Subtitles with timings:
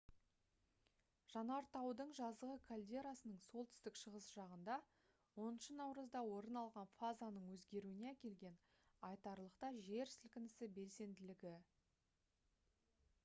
[1.31, 4.77] жанартаудың жазғы кальдерасының солтүстік шығыс жағында
[5.43, 8.57] 10 наурызда орын алған фазаның өзгеруіне әкелген
[9.11, 11.53] айтарлықтай жер сілкінісі белсенділігі